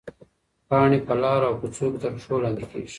[0.67, 2.89] پاڼې په لارو او کوڅو کې تر پښو لاندې کېږي.